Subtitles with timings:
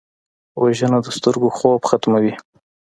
[0.61, 2.33] وژنه د سترګو خوب ختموي